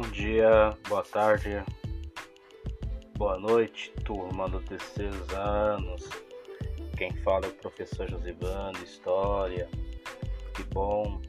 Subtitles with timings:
[0.00, 1.60] Bom dia, boa tarde,
[3.16, 6.08] boa noite, turma do terceiros anos.
[6.96, 9.68] Quem fala é o professor Josivano, História.
[10.54, 11.20] Que bom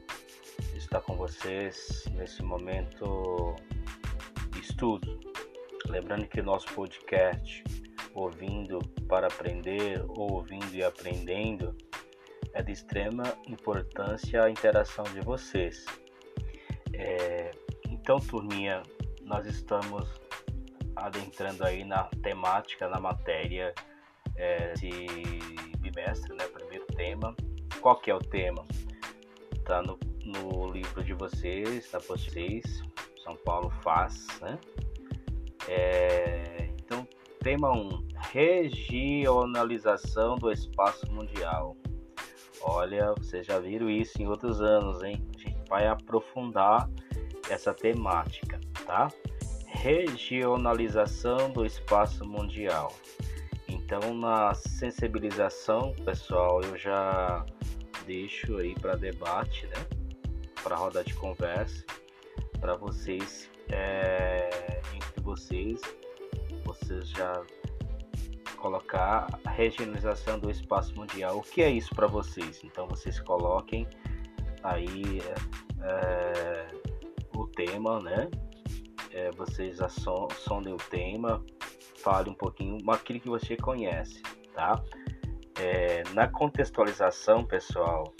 [0.76, 3.56] estar com vocês nesse momento
[4.52, 5.18] de estudo.
[5.88, 7.64] Lembrando que nosso podcast
[8.14, 8.78] Ouvindo
[9.08, 11.76] para Aprender, ou Ouvindo e Aprendendo,
[12.52, 15.84] é de extrema importância a interação de vocês.
[16.92, 17.50] É,
[18.10, 18.82] então, turminha,
[19.22, 20.20] nós estamos
[20.96, 23.72] adentrando aí na temática, na matéria
[24.34, 25.06] é, de
[25.78, 26.48] bimestre, né?
[26.48, 27.36] Primeiro tema.
[27.80, 28.66] Qual que é o tema?
[29.64, 32.82] Tá no, no livro de vocês, na post 6,
[33.22, 34.58] São Paulo faz, né?
[35.68, 37.06] É, então,
[37.38, 41.76] tema 1, regionalização do espaço mundial.
[42.60, 45.24] Olha, vocês já viram isso em outros anos, hein?
[45.36, 46.90] A gente vai aprofundar
[47.50, 49.08] essa temática, tá?
[49.66, 52.94] Regionalização do espaço mundial.
[53.68, 57.44] Então, na sensibilização, pessoal, eu já
[58.06, 59.86] deixo aí para debate, né?
[60.62, 61.84] Para roda de conversa,
[62.60, 65.80] para vocês, é, entre vocês,
[66.64, 67.42] vocês já
[68.56, 71.38] colocar a regionalização do espaço mundial.
[71.38, 72.60] O que é isso para vocês?
[72.62, 73.88] Então, vocês coloquem
[74.62, 75.20] aí
[75.82, 76.79] é, o
[77.66, 78.30] tema, né?
[79.12, 79.78] É, vocês
[80.38, 81.44] sondem o tema,
[81.96, 84.22] fale um pouquinho aquilo que você conhece,
[84.54, 84.82] tá?
[85.58, 88.14] É, na contextualização, pessoal,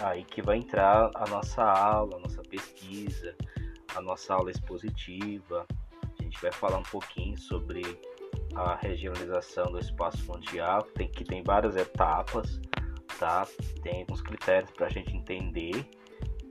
[0.00, 3.34] aí que vai entrar a nossa aula, a nossa pesquisa,
[3.94, 5.64] a nossa aula expositiva.
[6.02, 7.82] A gente vai falar um pouquinho sobre
[8.54, 12.60] a regionalização do espaço mundial, que tem, que tem várias etapas,
[13.18, 13.46] tá?
[13.82, 15.88] Tem alguns critérios para a gente entender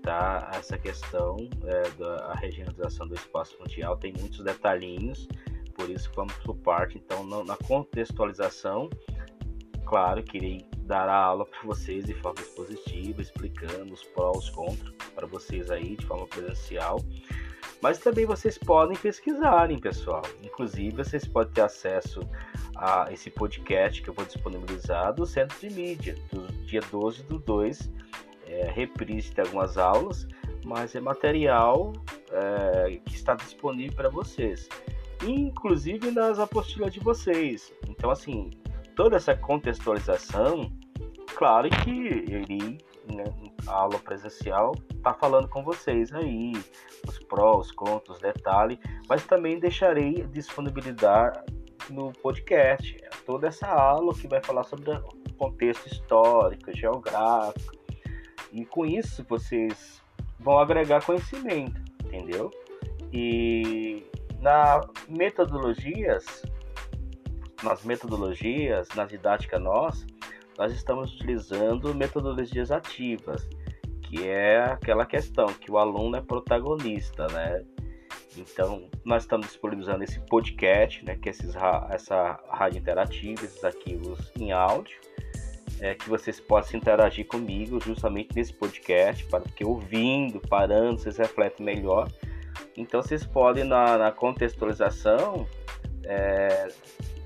[0.04, 0.52] tá?
[0.54, 5.28] essa questão é, da regionalização do espaço mundial, tem muitos detalhinhos,
[5.74, 7.02] por isso vamos por parte.
[7.04, 8.90] Então, na contextualização,
[9.86, 14.50] claro que irei dar a aula para vocês de forma expositiva, explicando os prós, os
[14.50, 17.00] contras para vocês aí de forma presencial.
[17.82, 20.22] Mas também vocês podem pesquisarem, pessoal.
[20.42, 22.22] Inclusive, vocês podem ter acesso
[22.76, 27.40] a esse podcast que eu vou disponibilizar do Centro de Mídia, do dia 12 do
[27.40, 27.90] 2.
[28.54, 30.28] É, reprise de algumas aulas,
[30.64, 31.92] mas é material
[32.32, 34.70] é, que está disponível para vocês,
[35.26, 37.74] inclusive nas apostilas de vocês.
[37.90, 38.52] Então, assim,
[38.96, 40.72] toda essa contextualização,
[41.36, 42.78] claro que irei
[43.12, 43.24] né,
[43.66, 46.54] a aula presencial tá falando com vocês aí
[47.08, 51.40] os prós, os contras, detalhe, mas também deixarei disponibilidade
[51.90, 57.83] no podcast toda essa aula que vai falar sobre o contexto histórico, geográfico.
[58.54, 60.02] E com isso vocês
[60.40, 62.52] vão agregar conhecimento, entendeu?
[63.12, 64.04] E
[64.40, 66.44] na metodologias,
[67.64, 70.06] nas metodologias, na didática nossa,
[70.58, 73.50] nós estamos utilizando metodologias ativas,
[74.04, 77.66] que é aquela questão que o aluno é protagonista, né?
[78.38, 81.56] Então, nós estamos disponibilizando esse podcast, né, que é esses,
[81.90, 85.00] essa rádio interativa, esses arquivos em áudio,
[85.84, 91.66] é, que vocês possam interagir comigo justamente nesse podcast, para que ouvindo, parando, vocês refletem
[91.66, 92.08] melhor.
[92.78, 95.46] Então, vocês podem, na, na contextualização,
[96.06, 96.70] é,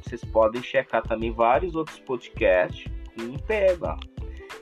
[0.01, 3.95] vocês podem checar também vários outros podcasts e pega.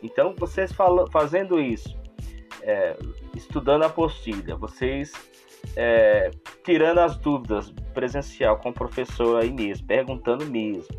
[0.04, 0.74] Então, vocês
[1.10, 1.98] fazendo isso,
[2.64, 2.98] é,
[3.34, 5.14] estudando a apostila, vocês
[5.78, 6.32] é,
[6.66, 10.94] tirando as dúvidas presencial com o professor aí mesmo, perguntando mesmo,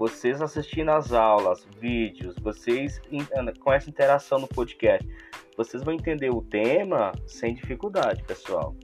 [0.00, 2.98] vocês assistindo as aulas, vídeos, vocês
[3.60, 5.06] com essa interação no podcast,
[5.58, 8.74] vocês vão entender o tema sem dificuldade, pessoal.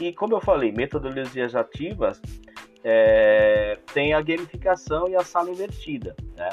[0.00, 2.20] E como eu falei, metodologias ativas
[2.82, 6.50] é, tem a gamificação e a sala invertida, né?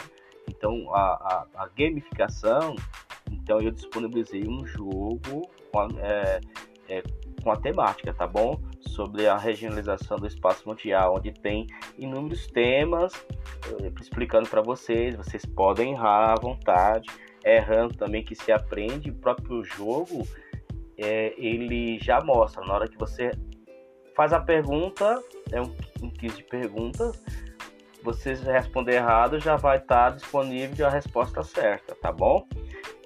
[0.48, 2.76] Então, a, a, a gamificação,
[3.32, 5.50] então eu disponibilizei um jogo
[5.98, 6.40] é,
[6.88, 7.04] é,
[7.44, 8.60] com a temática, tá bom?
[8.82, 11.68] Sobre a regionalização do espaço mundial, onde tem
[11.98, 13.14] inúmeros temas
[13.68, 15.16] eh, explicando para vocês.
[15.16, 17.10] Vocês podem errar à vontade,
[17.44, 19.12] errando também que se aprende.
[19.12, 20.28] O próprio jogo
[20.98, 23.32] é, ele já mostra na hora que você
[24.16, 27.20] faz a pergunta, é um, um quiz de perguntas
[28.04, 32.46] você responder errado, já vai estar tá disponível a resposta certa, tá bom?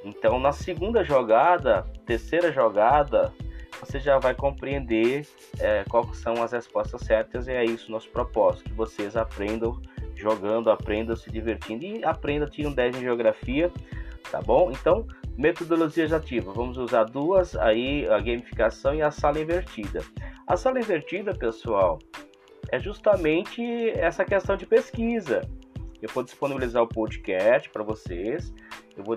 [0.03, 3.31] Então, na segunda jogada, terceira jogada,
[3.79, 5.27] você já vai compreender
[5.59, 9.79] é, quais são as respostas certas e é isso nosso propósito, que vocês aprendam
[10.15, 13.71] jogando, aprendam se divertindo e aprendam, tiram 10 em geografia,
[14.31, 14.71] tá bom?
[14.71, 15.05] Então,
[15.37, 20.01] Metodologias ativas, vamos usar duas aí, a gamificação e a sala invertida.
[20.47, 21.99] A sala invertida, pessoal,
[22.71, 25.41] é justamente essa questão de pesquisa.
[26.01, 28.51] Eu vou disponibilizar o podcast para vocês,
[28.97, 29.15] eu vou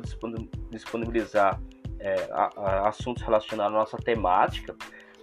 [0.70, 1.58] disponibilizar
[2.00, 4.74] é, a, a assuntos relacionados à nossa temática,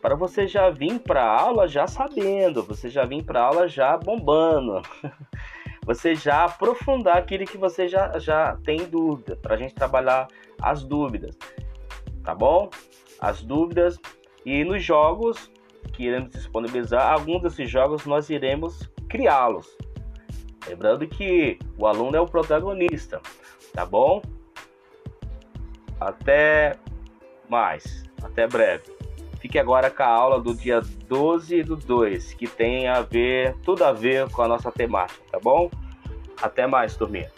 [0.02, 3.68] para você já vir para a aula já sabendo, você já vir para a aula
[3.68, 4.82] já bombando.
[5.86, 10.28] você já aprofundar aquilo que você já, já tem dúvida, para a gente trabalhar
[10.62, 11.38] as dúvidas,
[12.24, 12.70] tá bom?
[13.20, 14.00] As dúvidas
[14.46, 15.52] e nos jogos
[15.94, 19.78] que iremos disponibilizar, alguns desses jogos nós iremos criá-los.
[20.68, 23.22] Lembrando que o aluno é o protagonista,
[23.74, 24.22] tá bom?
[26.00, 26.78] Até
[27.50, 28.84] mais, até breve.
[29.40, 33.84] Fique agora com a aula do dia 12 do 2, que tem a ver, tudo
[33.84, 35.70] a ver com a nossa temática, tá bom?
[36.42, 37.32] Até mais, turminha.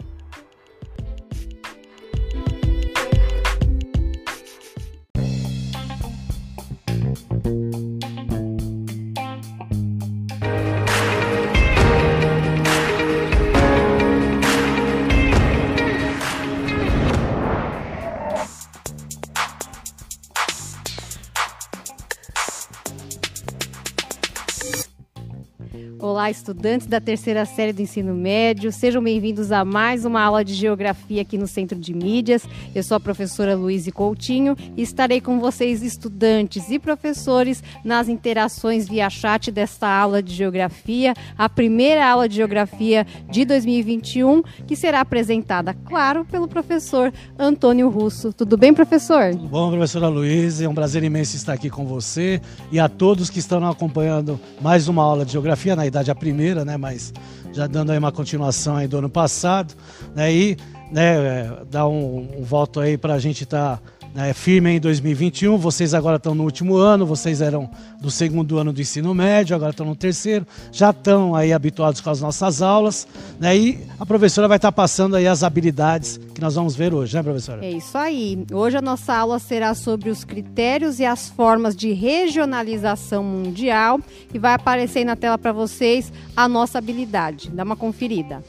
[26.20, 30.52] Olá, estudantes da terceira série do ensino médio, sejam bem-vindos a mais uma aula de
[30.52, 32.42] geografia aqui no Centro de Mídias.
[32.74, 38.86] Eu sou a professora Luíse Coutinho e estarei com vocês, estudantes e professores, nas interações
[38.86, 45.00] via chat desta aula de geografia, a primeira aula de geografia de 2021, que será
[45.00, 48.30] apresentada, claro, pelo professor Antônio Russo.
[48.30, 49.30] Tudo bem, professor?
[49.30, 50.66] Tudo bom, professora Luíse.
[50.66, 54.86] É um prazer imenso estar aqui com você e a todos que estão acompanhando mais
[54.86, 56.76] uma aula de geografia na idade a primeira, né?
[56.76, 57.12] Mas
[57.52, 59.74] já dando aí uma continuação aí do ano passado,
[60.14, 60.32] né?
[60.32, 60.56] E
[60.90, 63.82] né, é, dar um, um voto aí para a gente estar tá
[64.14, 65.56] né, firme em 2021.
[65.56, 67.70] Vocês agora estão no último ano, vocês eram
[68.00, 72.10] do segundo ano do ensino médio, agora estão no terceiro, já estão aí habituados com
[72.10, 73.06] as nossas aulas,
[73.38, 73.56] né?
[73.56, 77.22] E a professora vai estar passando aí as habilidades que nós vamos ver hoje, né,
[77.22, 77.64] professora?
[77.64, 78.44] É isso aí.
[78.52, 84.00] Hoje a nossa aula será sobre os critérios e as formas de regionalização mundial
[84.32, 87.50] e vai aparecer na tela para vocês a nossa habilidade.
[87.50, 88.42] Dá uma conferida.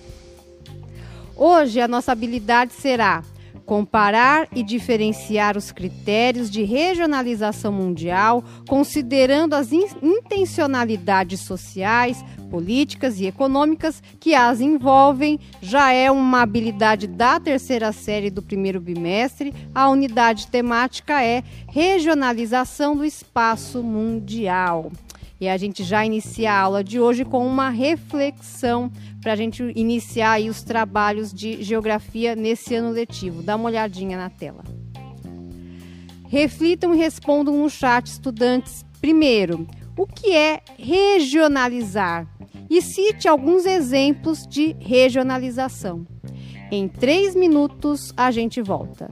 [1.36, 3.24] Hoje a nossa habilidade será
[3.72, 14.04] comparar e diferenciar os critérios de regionalização mundial, considerando as intencionalidades sociais, políticas e econômicas
[14.20, 19.54] que as envolvem, já é uma habilidade da terceira série do primeiro bimestre.
[19.74, 24.92] A unidade temática é regionalização do espaço mundial.
[25.42, 29.64] E a gente já inicia a aula de hoje com uma reflexão para a gente
[29.76, 33.42] iniciar aí os trabalhos de geografia nesse ano letivo.
[33.42, 34.64] Dá uma olhadinha na tela.
[36.28, 38.86] Reflitam e respondam no chat, estudantes.
[39.02, 39.66] Primeiro,
[39.98, 42.28] o que é regionalizar?
[42.70, 46.06] E cite alguns exemplos de regionalização.
[46.72, 49.10] Em três minutos a gente volta.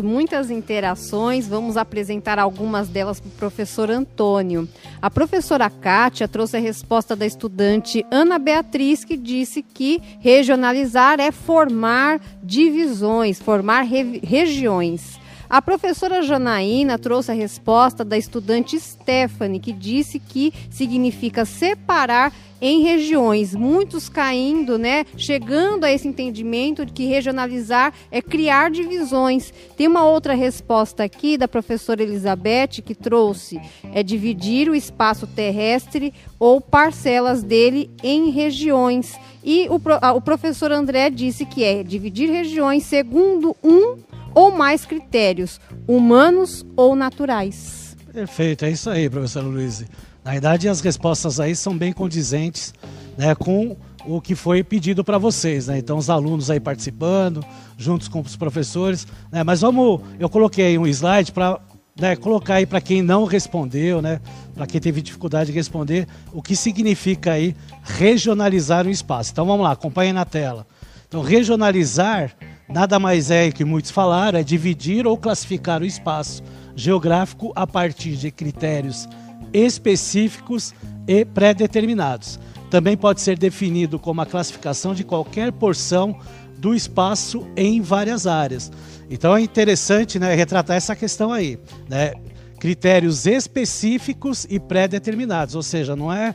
[0.00, 1.46] Muitas interações.
[1.46, 4.68] Vamos apresentar algumas delas para o professor Antônio.
[5.00, 11.30] A professora Kátia trouxe a resposta da estudante Ana Beatriz, que disse que regionalizar é
[11.30, 15.19] formar divisões, formar re regiões.
[15.50, 22.82] A professora Janaína trouxe a resposta da estudante Stephanie, que disse que significa separar em
[22.82, 29.52] regiões, muitos caindo, né, chegando a esse entendimento de que regionalizar é criar divisões.
[29.76, 33.60] Tem uma outra resposta aqui da professora Elizabeth que trouxe
[33.92, 39.18] é dividir o espaço terrestre ou parcelas dele em regiões.
[39.42, 39.80] E o,
[40.14, 43.96] o professor André disse que é dividir regiões segundo um
[44.34, 47.96] ou mais critérios, humanos ou naturais.
[48.12, 49.84] Perfeito, é isso aí, professor Luiz.
[50.24, 52.74] Na verdade, as respostas aí são bem condizentes
[53.16, 55.66] né, com o que foi pedido para vocês.
[55.66, 55.78] Né?
[55.78, 57.44] Então, os alunos aí participando,
[57.76, 59.06] juntos com os professores.
[59.30, 59.44] Né?
[59.44, 61.60] Mas vamos, eu coloquei um slide para
[61.98, 64.20] né, colocar aí para quem não respondeu, né,
[64.54, 69.32] para quem teve dificuldade de responder, o que significa aí regionalizar o espaço.
[69.32, 70.66] Então, vamos lá, acompanhe na tela.
[71.08, 72.34] Então, regionalizar
[72.72, 76.42] nada mais é que muitos falaram, é dividir ou classificar o espaço
[76.74, 79.08] geográfico a partir de critérios
[79.52, 80.72] específicos
[81.06, 82.38] e pré-determinados.
[82.70, 86.16] Também pode ser definido como a classificação de qualquer porção
[86.56, 88.70] do espaço em várias áreas.
[89.10, 91.58] Então é interessante né, retratar essa questão aí.
[91.88, 92.12] Né?
[92.60, 96.34] Critérios específicos e pré-determinados, ou seja, não é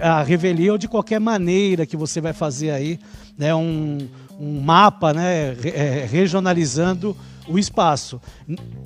[0.00, 2.98] a revelia ou de qualquer maneira que você vai fazer aí
[3.38, 3.98] né, um,
[4.38, 7.16] um mapa né, é, regionalizando
[7.48, 8.20] o espaço.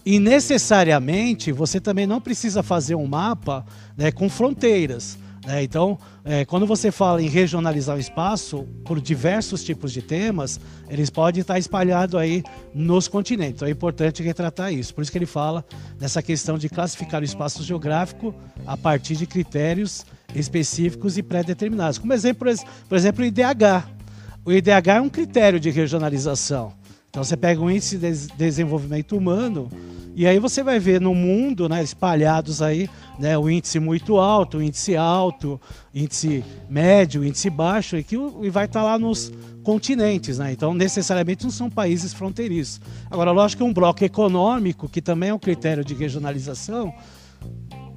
[0.05, 3.65] E necessariamente você também não precisa fazer um mapa
[3.97, 5.19] né, com fronteiras.
[5.47, 5.63] Né?
[5.63, 11.09] Então, é, quando você fala em regionalizar o espaço por diversos tipos de temas, eles
[11.09, 12.43] podem estar espalhados aí
[12.75, 13.55] nos continentes.
[13.55, 14.95] Então é importante retratar isso.
[14.95, 15.65] Por isso que ele fala
[15.99, 18.35] nessa questão de classificar o espaço geográfico
[18.67, 20.05] a partir de critérios
[20.35, 21.99] específicos e pré-determinados.
[21.99, 22.49] Como exemplo,
[22.89, 24.00] por exemplo, o IDH.
[24.45, 26.73] O IDH é um critério de regionalização.
[27.11, 29.69] Então você pega o índice de desenvolvimento humano
[30.15, 34.59] e aí você vai ver no mundo, né, espalhados aí, né, o índice muito alto,
[34.59, 35.61] o índice alto,
[35.95, 39.33] índice médio, índice baixo, e que e vai estar tá lá nos
[39.63, 40.53] continentes, né?
[40.53, 42.81] Então necessariamente não são países fronteiriços.
[43.11, 46.95] Agora, lógico que um bloco econômico, que também é um critério de regionalização,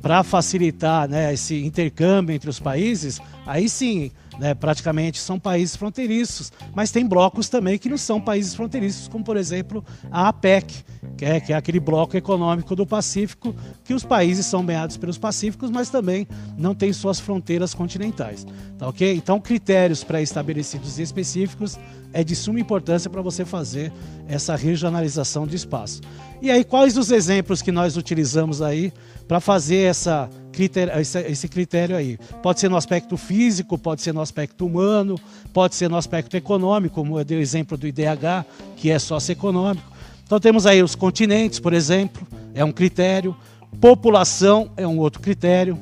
[0.02, 6.52] para facilitar né, esse intercâmbio entre os países, aí sim, né, praticamente são países fronteiriços.
[6.74, 10.84] Mas tem blocos também que não são países fronteiriços, como por exemplo a APEC,
[11.18, 15.18] que é, que é aquele bloco econômico do Pacífico, que os países são banhados pelos
[15.18, 18.46] Pacíficos, mas também não tem suas fronteiras continentais.
[18.78, 19.16] Tá ok?
[19.16, 21.80] Então, critérios pré-estabelecidos e específicos
[22.12, 23.92] é de suma importância para você fazer
[24.28, 26.02] essa regionalização de espaço.
[26.44, 28.92] E aí, quais os exemplos que nós utilizamos aí
[29.30, 32.18] para fazer essa critério, esse, critério aí?
[32.42, 35.18] Pode ser no aspecto físico, pode ser no aspecto humano,
[35.54, 38.46] pode ser no aspecto econômico, como eu dei o exemplo do IDH,
[38.76, 39.90] que é socioeconômico.
[40.26, 43.34] Então temos aí os continentes, por exemplo, é um critério.
[43.80, 45.80] População é um outro critério.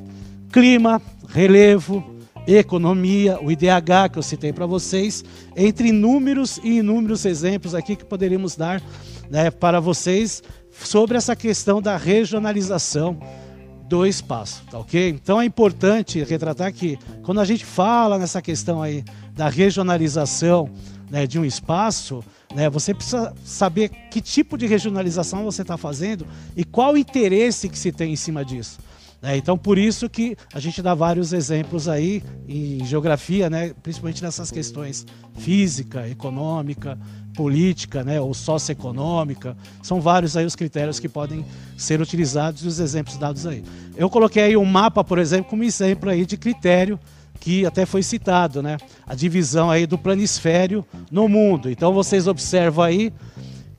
[0.52, 2.04] Clima, relevo,
[2.46, 5.24] economia, o IDH que eu citei para vocês,
[5.56, 8.80] entre inúmeros e inúmeros exemplos aqui que poderíamos dar
[9.32, 13.18] né, para vocês sobre essa questão da regionalização
[13.88, 15.08] do espaço, tá ok?
[15.08, 19.02] Então é importante retratar que quando a gente fala nessa questão aí
[19.34, 20.68] da regionalização
[21.10, 22.22] né, de um espaço,
[22.54, 27.70] né, você precisa saber que tipo de regionalização você está fazendo e qual o interesse
[27.70, 28.80] que se tem em cima disso.
[29.22, 29.36] Né?
[29.36, 33.72] Então, por isso que a gente dá vários exemplos aí em geografia, né?
[33.82, 35.06] principalmente nessas questões
[35.38, 36.98] física, econômica,
[37.34, 38.20] política né?
[38.20, 39.56] ou socioeconômica.
[39.82, 41.44] São vários aí os critérios que podem
[41.76, 43.64] ser utilizados e os exemplos dados aí.
[43.96, 46.98] Eu coloquei aí um mapa, por exemplo, como exemplo aí de critério
[47.40, 48.76] que até foi citado, né?
[49.04, 51.68] A divisão aí do planisfério no mundo.
[51.68, 53.12] Então vocês observam aí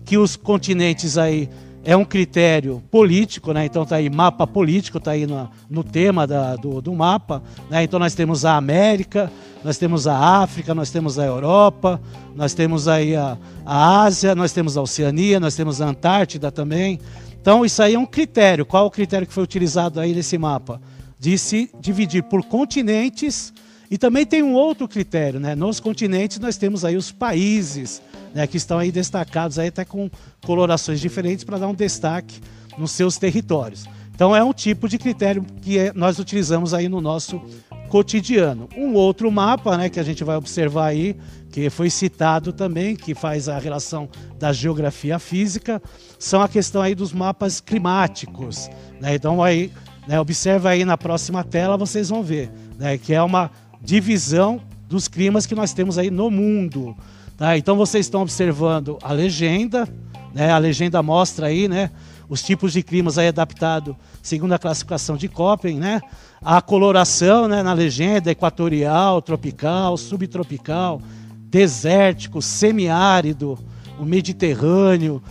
[0.04, 1.50] que os continentes aí
[1.84, 3.66] é um critério político, né?
[3.66, 7.84] Então tá aí mapa político, tá aí no, no tema da, do, do mapa, né?
[7.84, 9.32] Então nós temos a América,
[9.64, 12.02] nós temos a África, nós temos a Europa,
[12.36, 17.00] nós temos aí a, a Ásia, nós temos a Oceania, nós temos a Antártida também.
[17.42, 18.66] Então isso aí é um critério.
[18.66, 20.82] Qual o critério que foi utilizado aí nesse mapa?
[21.20, 23.54] De se dividir por continentes
[23.92, 25.54] e também tem um outro critério, né?
[25.54, 28.02] Nos continentes nós temos aí os países,
[28.34, 30.10] né, que estão aí destacados aí até com
[30.46, 32.42] colorações diferentes para dar um destaque
[32.78, 33.86] nos seus territórios.
[34.16, 37.42] Então é um tipo de critério que é, nós utilizamos aí no nosso
[37.90, 38.68] cotidiano.
[38.76, 41.16] Um outro mapa, né, que a gente vai observar aí,
[41.52, 44.10] que foi citado também, que faz a relação
[44.40, 45.82] da geografia física,
[46.18, 48.70] são a questão aí dos mapas climáticos.
[49.00, 49.16] Né?
[49.16, 49.72] Então aí,
[50.08, 55.08] né, observa aí na próxima tela, vocês vão ver, né, que é uma divisão dos
[55.08, 56.96] climas que nós temos aí no mundo.
[57.44, 57.58] Tá?
[57.58, 59.86] Então vocês estão observando a legenda,
[60.34, 60.50] né?
[60.50, 61.92] a legenda mostra aí, né?
[62.30, 66.00] os tipos de climas aí adaptados segundo a classificação de Köppen, né?
[66.42, 71.02] A coloração, né, na legenda equatorial, tropical, subtropical,
[71.50, 73.60] desértico, semiárido,
[74.00, 75.22] o mediterrâneo,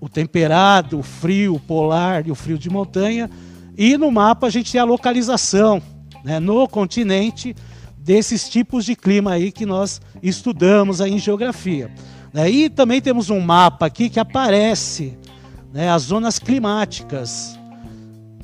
[0.00, 3.30] o temperado, o frio, o polar e o frio de montanha.
[3.78, 5.80] E no mapa a gente tem a localização,
[6.24, 7.54] né, no continente
[8.10, 11.92] desses tipos de clima aí que nós estudamos aí em geografia.
[12.32, 12.50] Né?
[12.50, 15.16] E também temos um mapa aqui que aparece
[15.72, 17.56] né, as zonas climáticas,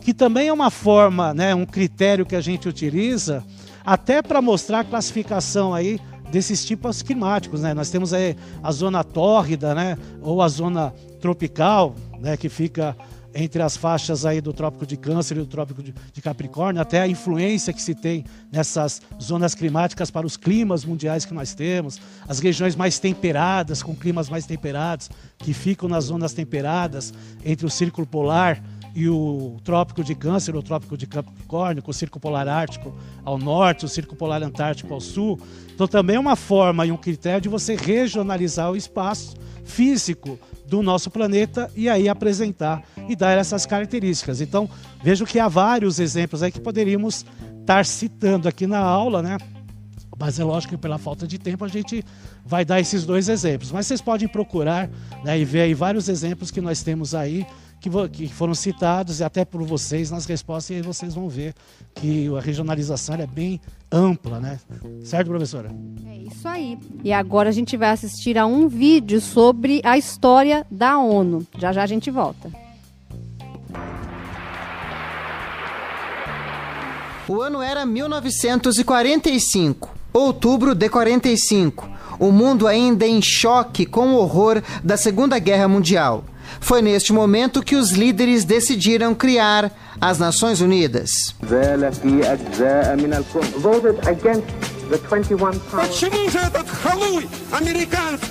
[0.03, 3.43] que também é uma forma, né, um critério que a gente utiliza
[3.85, 5.99] até para mostrar a classificação aí
[6.31, 7.75] desses tipos climáticos, né?
[7.75, 12.97] Nós temos aí a zona tórrida, né, ou a zona tropical, né, que fica
[13.37, 17.09] entre as faixas aí do Trópico de Câncer e do Trópico de, Capricórnio, até a
[17.09, 22.38] influência que se tem nessas zonas climáticas para os climas mundiais que nós temos, as
[22.38, 27.12] regiões mais temperadas, com climas mais temperados, que ficam nas zonas temperadas
[27.44, 28.62] entre o Círculo Polar
[28.97, 33.37] e o Trópico de Câncer, o Trópico de Capricórnio, com o Círculo Polar Ártico ao
[33.37, 35.39] norte, o Círculo Polar Antártico ao sul.
[35.75, 40.83] Então também é uma forma e um critério de você regionalizar o espaço físico do
[40.83, 44.41] nosso planeta e aí apresentar e dar essas características.
[44.41, 44.67] Então,
[45.03, 47.27] vejo que há vários exemplos aí que poderíamos
[47.61, 49.37] estar citando aqui na aula, né?
[50.19, 52.03] Mas é lógico que pela falta de tempo a gente
[52.47, 53.71] vai dar esses dois exemplos.
[53.71, 54.89] Mas vocês podem procurar
[55.23, 57.47] né, e ver aí vários exemplos que nós temos aí
[57.81, 61.55] que, que, foram citados e até por vocês nas respostas, e aí vocês vão ver
[61.95, 63.61] que a regionalização é bem
[63.91, 64.59] ampla, né?
[65.05, 65.71] Certo, professora?
[66.07, 66.79] É isso aí.
[67.05, 71.47] E agora a gente vai assistir a um vídeo sobre a história da ONU.
[71.59, 72.51] Já já a gente volta.
[77.29, 81.91] O ano era 1945, outubro de 45.
[82.21, 86.25] O mundo ainda em choque com o horror da Segunda Guerra Mundial.
[86.61, 91.35] Foi neste momento que os líderes decidiram criar as Nações Unidas.
[94.88, 95.61] The 21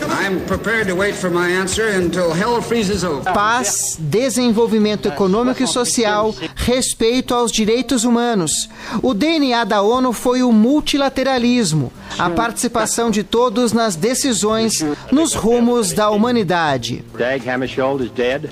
[0.09, 3.31] I'm prepared to wait for my answer until hell freezes over.
[3.33, 8.69] Paz, desenvolvimento econômico e social, respeito aos direitos humanos.
[9.01, 15.91] O DNA da ONU foi o multilateralismo, a participação de todos nas decisões nos rumos
[15.91, 17.03] da humanidade.
[17.17, 18.49] Dag Hammarskjöld is dead.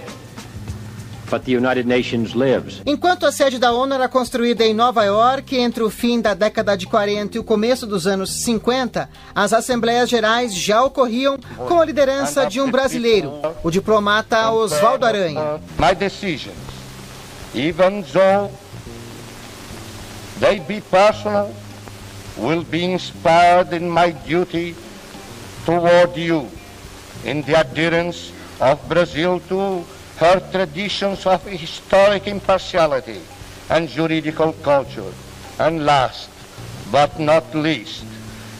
[2.86, 6.76] Enquanto a sede da ONU era construída em Nova York entre o fim da década
[6.76, 11.86] de 40 e o começo dos anos 50, as assembleias gerais já ocorriam com a
[11.86, 15.60] liderança de um brasileiro, o diplomata Oswaldo Aranha.
[15.80, 16.54] My decision,
[17.54, 18.52] even though
[20.40, 21.52] they be personal,
[22.38, 24.76] will be inspired in my duty
[25.66, 26.48] toward you
[27.26, 29.84] in the adherence of Brazil to
[30.24, 33.20] her traditions of historic impartiality
[33.70, 35.12] and juridical culture,
[35.60, 36.30] and last
[36.92, 38.06] but not least,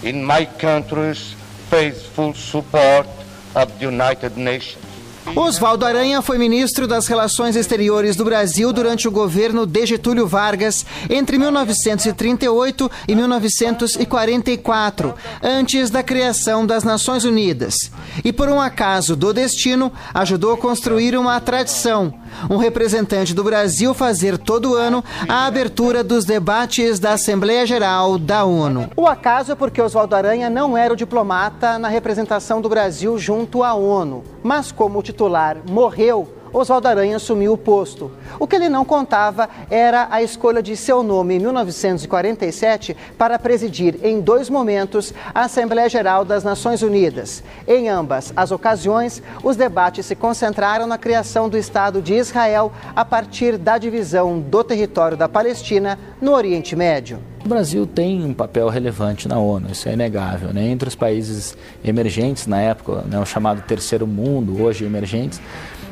[0.04, 1.36] in my country's
[1.70, 3.08] faithful support
[3.56, 4.93] of the United Nations.
[5.36, 10.86] Oswaldo Aranha foi ministro das Relações Exteriores do Brasil durante o governo de Getúlio Vargas
[11.10, 17.90] entre 1938 e 1944, antes da criação das Nações Unidas.
[18.24, 22.14] E por um acaso do destino, ajudou a construir uma tradição
[22.50, 28.44] um representante do Brasil fazer todo ano a abertura dos debates da Assembleia Geral da
[28.44, 28.90] ONU.
[28.96, 33.64] O acaso é porque Oswaldo Aranha não era o diplomata na representação do Brasil junto
[33.64, 38.12] à ONU, mas como o titular morreu, Oswaldo Aranha assumiu o posto.
[38.40, 43.98] O que ele não contava era a escolha de seu nome em 1947 para presidir
[44.04, 47.44] em dois momentos a Assembleia Geral das Nações Unidas.
[47.68, 53.04] Em ambas as ocasiões, os debates se concentraram na criação do Estado de Israel a
[53.04, 57.20] partir da divisão do território da Palestina no Oriente Médio.
[57.44, 60.54] O Brasil tem um papel relevante na ONU, isso é inegável.
[60.54, 60.68] Né?
[60.68, 65.42] Entre os países emergentes na época, né, o chamado terceiro mundo, hoje emergentes,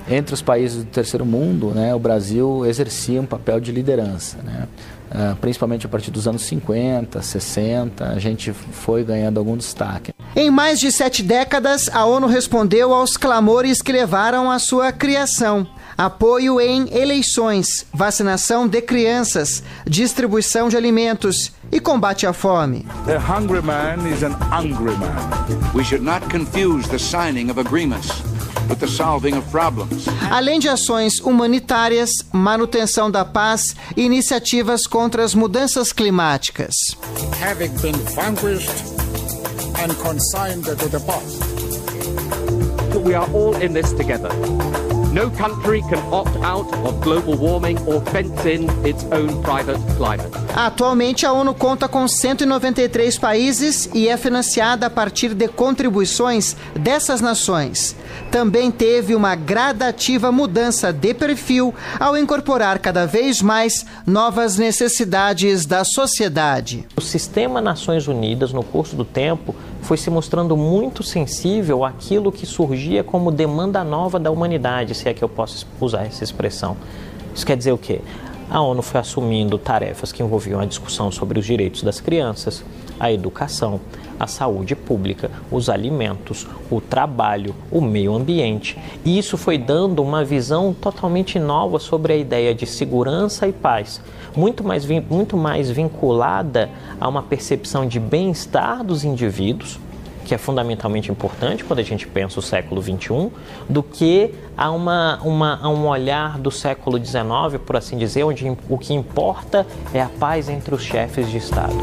[0.10, 4.68] entre os países do terceiro mundo, né, o Brasil exercia um papel de liderança, né?
[5.12, 10.14] Uh, principalmente a partir dos anos 50, 60, a gente foi ganhando algum destaque.
[10.34, 15.68] Em mais de sete décadas, a ONU respondeu aos clamores que levaram à sua criação.
[15.98, 22.88] apoio em eleições, vacinação de crianças, distribuição de alimentos e combate à fome.
[23.06, 25.74] The hungry man is an hungry man.
[25.76, 28.31] We should not confuse the signing of agreements
[28.70, 30.08] with the solving of problems.
[30.30, 36.74] Além de ações humanitárias, manutenção da paz e iniciativas contra as mudanças climáticas.
[37.42, 38.70] Having been vanquished
[39.82, 41.42] and consigned to the past.
[43.04, 44.30] We are all in this together.
[45.12, 50.32] No country can opt out of global warming or fence in its own private climate.
[50.56, 57.20] Atualmente, a ONU conta com 193 países e é financiada a partir de contribuições dessas
[57.20, 57.94] nações.
[58.32, 65.84] Também teve uma gradativa mudança de perfil ao incorporar cada vez mais novas necessidades da
[65.84, 66.88] sociedade.
[66.96, 72.46] O sistema Nações Unidas, no curso do tempo, foi se mostrando muito sensível àquilo que
[72.46, 76.78] surgia como demanda nova da humanidade, se é que eu posso usar essa expressão.
[77.34, 78.02] Isso quer dizer o quê?
[78.52, 82.66] A ONU foi assumindo tarefas que envolviam a discussão sobre os direitos das crianças,
[83.00, 83.80] a educação,
[84.20, 88.78] a saúde pública, os alimentos, o trabalho, o meio ambiente.
[89.06, 94.02] E isso foi dando uma visão totalmente nova sobre a ideia de segurança e paz,
[94.36, 99.80] muito mais, muito mais vinculada a uma percepção de bem-estar dos indivíduos,
[100.32, 103.30] que é fundamentalmente importante quando a gente pensa o século XXI,
[103.68, 108.50] do que a, uma, uma, a um olhar do século XIX, por assim dizer, onde
[108.70, 111.76] o que importa é a paz entre os chefes de Estado.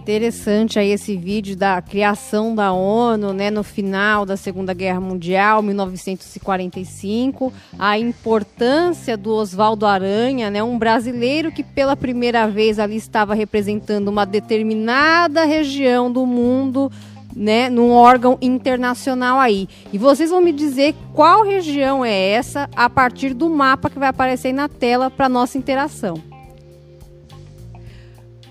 [0.00, 5.60] Interessante aí esse vídeo da criação da ONU, né, no final da Segunda Guerra Mundial,
[5.62, 13.34] 1945, a importância do Oswaldo Aranha, né, um brasileiro que pela primeira vez ali estava
[13.34, 16.90] representando uma determinada região do mundo,
[17.36, 19.68] né, num órgão internacional aí.
[19.92, 24.08] E vocês vão me dizer qual região é essa a partir do mapa que vai
[24.08, 26.29] aparecer aí na tela para nossa interação.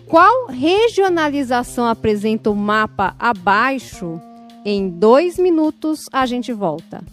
[0.09, 4.19] Qual regionalização apresenta o mapa abaixo?
[4.65, 7.03] Em dois minutos a gente volta.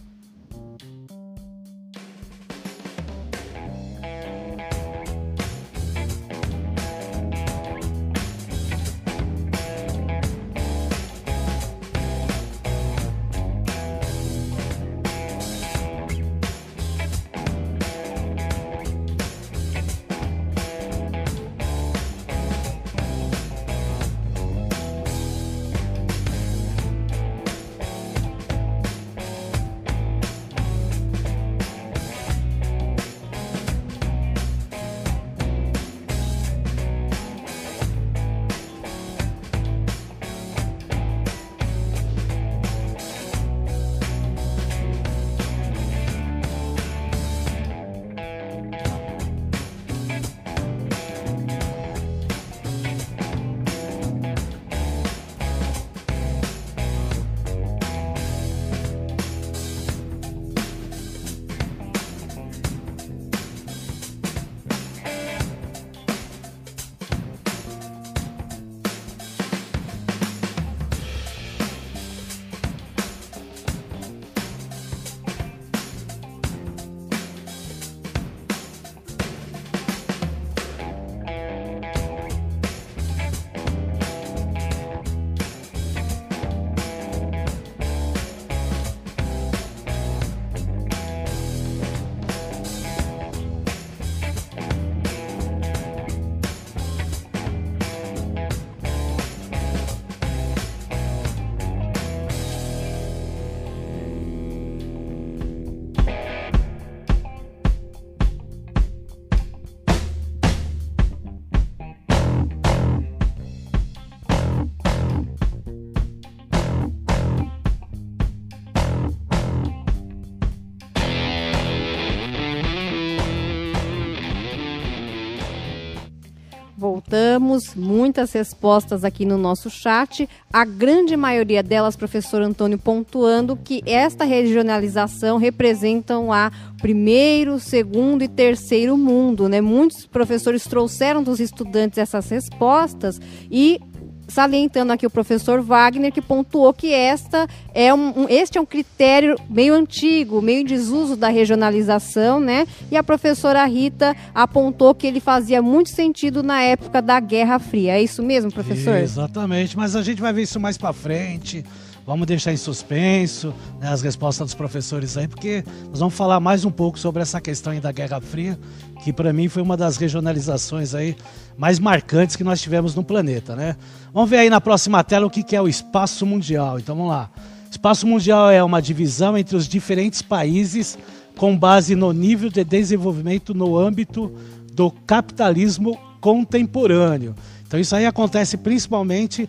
[127.06, 130.28] Voltamos, muitas respostas aqui no nosso chat.
[130.52, 136.50] A grande maioria delas, professor Antônio, pontuando que esta regionalização representam a
[136.82, 139.60] primeiro, segundo e terceiro mundo, né?
[139.60, 143.80] Muitos professores trouxeram dos estudantes essas respostas e
[144.28, 148.66] salientando aqui o professor Wagner, que pontuou que esta é um, um, este é um
[148.66, 152.66] critério meio antigo, meio em desuso da regionalização, né?
[152.90, 157.92] E a professora Rita apontou que ele fazia muito sentido na época da Guerra Fria.
[157.92, 158.96] É isso mesmo, professor?
[158.96, 161.64] Exatamente, mas a gente vai ver isso mais para frente.
[162.06, 166.64] Vamos deixar em suspenso né, as respostas dos professores aí, porque nós vamos falar mais
[166.64, 168.56] um pouco sobre essa questão aí da Guerra Fria,
[169.02, 171.16] que para mim foi uma das regionalizações aí
[171.58, 173.74] mais marcantes que nós tivemos no planeta, né?
[174.14, 176.78] Vamos ver aí na próxima tela o que é o espaço mundial.
[176.78, 177.28] Então vamos lá.
[177.68, 180.96] Espaço mundial é uma divisão entre os diferentes países
[181.36, 184.32] com base no nível de desenvolvimento no âmbito
[184.72, 187.34] do capitalismo contemporâneo.
[187.66, 189.48] Então isso aí acontece principalmente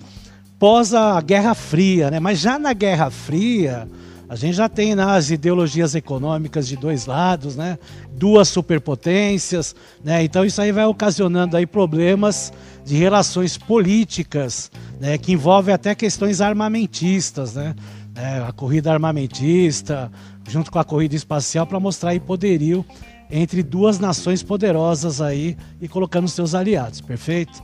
[0.59, 2.19] pós a Guerra Fria, né?
[2.19, 3.87] Mas já na Guerra Fria,
[4.27, 7.77] a gente já tem né, as ideologias econômicas de dois lados, né?
[8.11, 10.23] Duas superpotências, né?
[10.23, 12.51] Então isso aí vai ocasionando aí problemas
[12.83, 15.17] de relações políticas, né?
[15.17, 17.75] Que envolvem até questões armamentistas, né?
[18.15, 20.11] É, a corrida armamentista,
[20.47, 22.83] junto com a corrida espacial, para mostrar aí poderio
[23.29, 27.61] entre duas nações poderosas aí e colocando seus aliados, perfeito?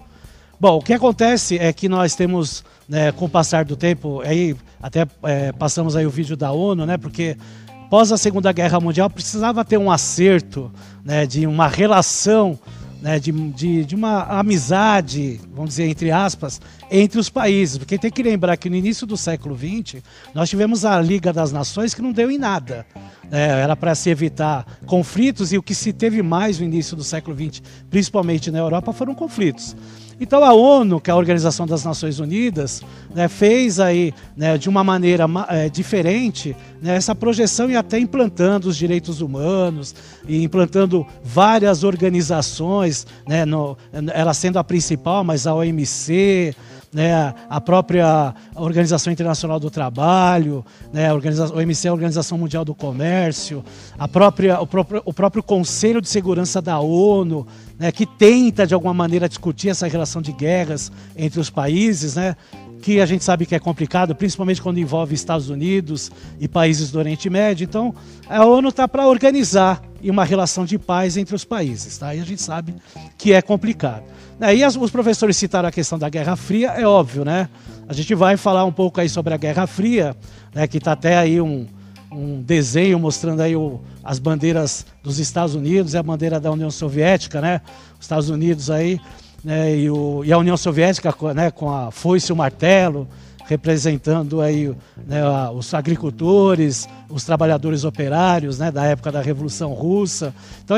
[0.64, 4.56] Bom, o que acontece é que nós temos, né, com o passar do tempo, aí
[4.82, 7.36] até é, passamos aí o vídeo da ONU, né, porque
[7.84, 10.72] após a Segunda Guerra Mundial precisava ter um acerto,
[11.04, 12.58] né, de uma relação,
[13.02, 17.78] né, de, de, de uma amizade, vamos dizer, entre aspas, entre os países.
[17.78, 20.02] Porque tem que lembrar que no início do século XX,
[20.34, 22.86] nós tivemos a Liga das Nações que não deu em nada.
[23.32, 27.04] É, era para se evitar conflitos e o que se teve mais no início do
[27.04, 29.76] século XX, principalmente na Europa, foram conflitos.
[30.20, 32.82] Então a ONU, que é a Organização das Nações Unidas,
[33.14, 38.70] né, fez aí né, de uma maneira é, diferente né, essa projeção e até implantando
[38.70, 39.94] os direitos humanos
[40.28, 43.78] e implantando várias organizações, né, no,
[44.14, 46.56] ela sendo a principal, mas a OMC,
[46.94, 53.64] né, a própria Organização Internacional do Trabalho, né, a OMC, a Organização Mundial do Comércio,
[53.98, 57.48] a própria, o, próprio, o próprio Conselho de Segurança da ONU,
[57.80, 62.36] né, que tenta de alguma maneira discutir essa relação de guerras entre os países, né,
[62.84, 67.00] que a gente sabe que é complicado, principalmente quando envolve Estados Unidos e países do
[67.00, 67.64] Oriente Médio.
[67.64, 67.96] Então,
[68.30, 72.14] a ONU está para organizar uma relação de paz entre os países, tá?
[72.14, 72.76] E a gente sabe
[73.18, 74.04] que é complicado.
[74.40, 77.48] Aí as, os professores citaram a questão da Guerra Fria, é óbvio, né?
[77.88, 80.16] A gente vai falar um pouco aí sobre a Guerra Fria,
[80.54, 80.68] né?
[80.68, 81.68] Que está até aí um,
[82.12, 86.72] um desenho mostrando aí o, as bandeiras dos Estados Unidos e a bandeira da União
[86.72, 87.62] Soviética, né?
[88.00, 89.00] Os Estados Unidos aí
[89.44, 89.76] né?
[89.76, 91.52] e, o, e a União Soviética né?
[91.52, 93.08] com a foice e o martelo,
[93.46, 94.74] representando aí
[95.06, 95.22] né,
[95.54, 100.34] os agricultores, os trabalhadores operários né, da época da Revolução Russa.
[100.64, 100.78] Então,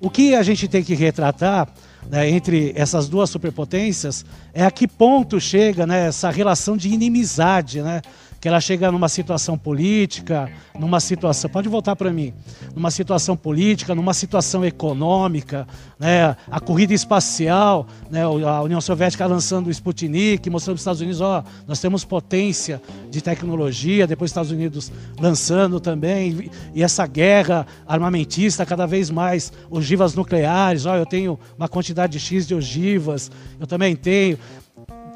[0.00, 1.68] o que a gente tem que retratar
[2.08, 7.82] né, entre essas duas superpotências é a que ponto chega né, essa relação de inimizade,
[7.82, 8.02] né,
[8.40, 12.32] que ela chega numa situação política, numa situação, pode voltar para mim,
[12.74, 15.66] numa situação política, numa situação econômica,
[15.98, 21.00] né, a corrida espacial, né, a União Soviética lançando o Sputnik, mostrando para os Estados
[21.00, 27.06] Unidos, ó, nós temos potência de tecnologia, depois os Estados Unidos lançando também, e essa
[27.06, 33.30] guerra armamentista cada vez mais, ogivas nucleares, ó, eu tenho uma quantidade X de ogivas,
[33.58, 34.38] eu também tenho,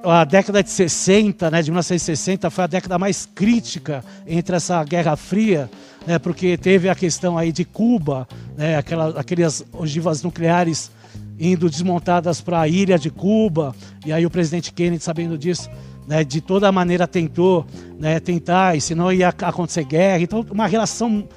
[0.04, 5.16] a década de 60, né, de 1960, foi a década mais crítica entre essa Guerra
[5.16, 5.70] Fria,
[6.06, 10.90] né, porque teve a questão aí de Cuba, né, aquelas, aquelas ogivas nucleares
[11.38, 15.70] indo desmontadas para a ilha de Cuba, e aí o presidente Kennedy, sabendo disso,
[16.06, 17.64] né, de toda maneira tentou
[17.98, 20.20] né, tentar, e senão ia acontecer guerra.
[20.22, 21.28] Então, uma relação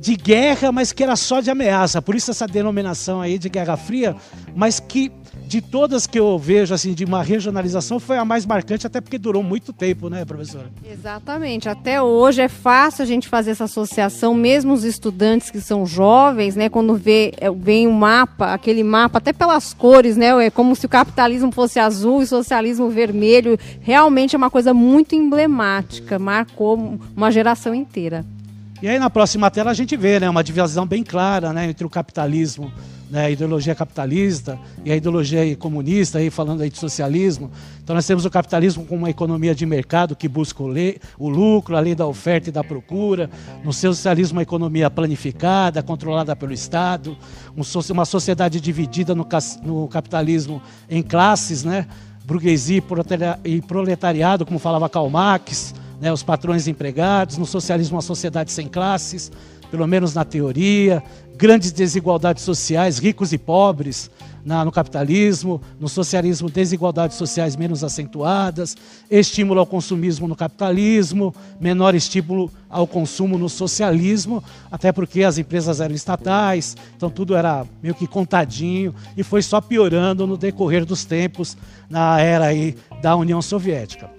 [0.00, 2.00] de guerra, mas que era só de ameaça.
[2.00, 4.16] Por isso essa denominação aí de Guerra Fria,
[4.56, 5.12] mas que
[5.46, 9.18] de todas que eu vejo assim de uma regionalização foi a mais marcante, até porque
[9.18, 10.70] durou muito tempo, né, professora?
[10.88, 11.68] Exatamente.
[11.68, 16.56] Até hoje é fácil a gente fazer essa associação, mesmo os estudantes que são jovens,
[16.56, 20.50] né, quando vê é, vem o um mapa, aquele mapa, até pelas cores, né, é
[20.50, 23.58] como se o capitalismo fosse azul e o socialismo vermelho.
[23.80, 28.24] Realmente é uma coisa muito emblemática, marcou uma geração inteira.
[28.82, 31.86] E aí na próxima tela a gente vê, né, uma divisão bem clara, né, entre
[31.86, 32.72] o capitalismo
[33.10, 37.50] né, a ideologia capitalista e a ideologia comunista, aí, falando aí de socialismo.
[37.82, 40.72] Então nós temos o capitalismo como uma economia de mercado que busca o,
[41.18, 43.28] o lucro, a lei da oferta e da procura.
[43.64, 47.16] No socialismo, uma economia planificada, controlada pelo Estado.
[47.56, 47.62] Um,
[47.92, 49.26] uma sociedade dividida no,
[49.64, 51.88] no capitalismo em classes, né?
[52.24, 52.80] burguesia
[53.44, 56.12] e proletariado, como falava Karl Marx, né?
[56.12, 57.36] os patrões empregados.
[57.36, 59.30] No socialismo, uma sociedade sem classes
[59.70, 61.02] pelo menos na teoria,
[61.36, 64.10] grandes desigualdades sociais, ricos e pobres
[64.44, 68.76] na, no capitalismo, no socialismo, desigualdades sociais menos acentuadas,
[69.10, 75.80] estímulo ao consumismo no capitalismo, menor estímulo ao consumo no socialismo, até porque as empresas
[75.80, 81.04] eram estatais, então tudo era meio que contadinho e foi só piorando no decorrer dos
[81.04, 81.56] tempos
[81.88, 84.10] na era aí da União Soviética.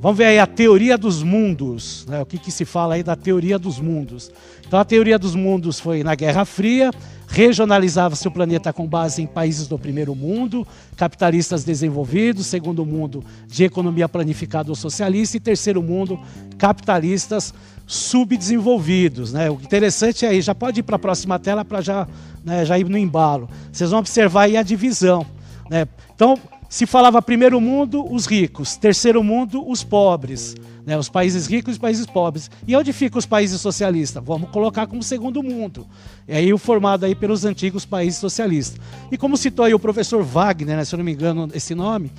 [0.00, 2.22] Vamos ver aí a teoria dos mundos, né?
[2.22, 4.32] o que, que se fala aí da teoria dos mundos.
[4.66, 6.90] Então a teoria dos mundos foi na Guerra Fria,
[7.28, 13.62] regionalizava-se o planeta com base em países do primeiro mundo, capitalistas desenvolvidos, segundo mundo de
[13.64, 16.18] economia planificada ou socialista e terceiro mundo,
[16.56, 17.52] capitalistas
[17.86, 19.34] subdesenvolvidos.
[19.34, 19.50] Né?
[19.50, 22.08] O interessante é aí, já pode ir para a próxima tela para já,
[22.42, 23.50] né, já ir no embalo.
[23.70, 25.26] Vocês vão observar aí a divisão.
[25.68, 25.86] Né?
[26.14, 26.38] Então,
[26.70, 30.54] se falava primeiro mundo, os ricos, terceiro mundo, os pobres,
[30.86, 30.96] né?
[30.96, 32.48] os países ricos e os países pobres.
[32.64, 34.22] E onde ficam os países socialistas?
[34.24, 35.84] Vamos colocar como segundo mundo.
[36.28, 38.80] É aí o formado aí pelos antigos países socialistas.
[39.10, 42.12] E como citou aí o professor Wagner, né, se eu não me engano esse nome,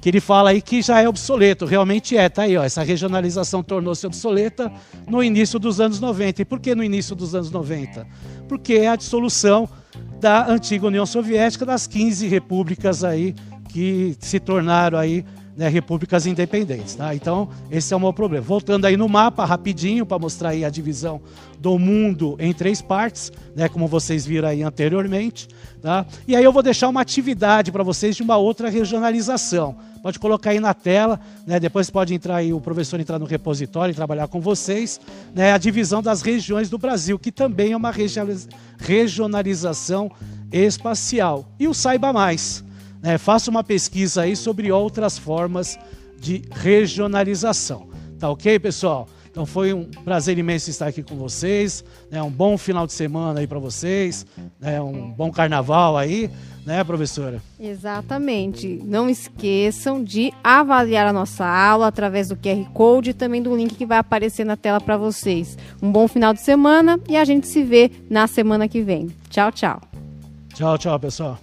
[0.00, 3.62] que ele fala aí que já é obsoleto, realmente é, tá aí, ó, essa regionalização
[3.62, 4.72] tornou-se obsoleta
[5.06, 6.40] no início dos anos 90.
[6.40, 8.06] E por que no início dos anos 90?
[8.48, 9.68] Porque é a dissolução
[10.18, 13.34] da antiga União Soviética, das 15 repúblicas aí
[13.70, 15.24] que se tornaram aí
[15.56, 16.94] né, repúblicas independentes.
[16.94, 17.14] Tá?
[17.14, 18.42] Então, esse é o meu problema.
[18.44, 21.20] Voltando aí no mapa, rapidinho, para mostrar aí a divisão
[21.58, 25.48] do mundo em três partes, né, como vocês viram aí anteriormente.
[25.82, 26.06] Tá?
[26.26, 29.76] E aí eu vou deixar uma atividade para vocês de uma outra regionalização.
[30.02, 31.60] Pode colocar aí na tela, né?
[31.60, 34.98] depois pode entrar aí o professor entrar no repositório e trabalhar com vocês,
[35.34, 35.52] né?
[35.52, 37.92] a divisão das regiões do Brasil, que também é uma
[38.78, 40.10] regionalização
[40.50, 41.46] espacial.
[41.58, 42.64] E o Saiba Mais,
[43.02, 45.78] né, faça uma pesquisa aí sobre outras formas
[46.18, 47.88] de regionalização.
[48.18, 49.08] Tá ok, pessoal?
[49.30, 51.84] Então foi um prazer imenso estar aqui com vocês.
[52.10, 54.26] Né, um bom final de semana aí para vocês.
[54.58, 56.28] Né, um bom carnaval aí,
[56.66, 57.40] né, professora?
[57.58, 58.80] Exatamente.
[58.84, 63.74] Não esqueçam de avaliar a nossa aula através do QR Code e também do link
[63.74, 65.56] que vai aparecer na tela para vocês.
[65.80, 69.08] Um bom final de semana e a gente se vê na semana que vem.
[69.30, 69.80] Tchau, tchau.
[70.52, 71.38] Tchau, tchau, pessoal.